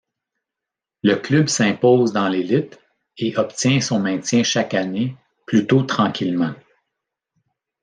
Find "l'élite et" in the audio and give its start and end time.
2.27-3.37